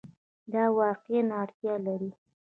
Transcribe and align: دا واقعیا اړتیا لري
دا 0.53 0.63
واقعیا 0.79 1.23
اړتیا 1.41 1.75
لري 1.85 2.11